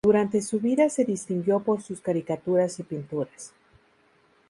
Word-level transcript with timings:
Durante 0.03 0.41
su 0.41 0.59
vida 0.59 0.89
se 0.89 1.05
distinguió 1.05 1.59
por 1.59 1.83
sus 1.83 2.01
caricaturas 2.01 2.79
y 2.79 2.81
pinturas. 2.81 3.53